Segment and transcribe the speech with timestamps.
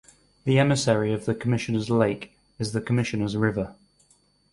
[0.45, 3.75] The emissary of the Commissioners lake is the "Commissioners river".